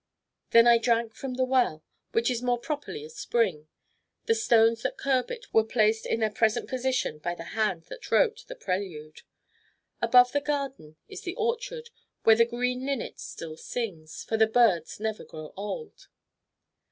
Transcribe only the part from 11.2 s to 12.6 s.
the orchard, where the